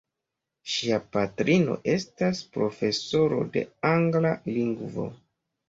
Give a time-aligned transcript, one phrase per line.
[0.75, 5.09] Ŝia patrino estas profesoro de angla lingvo.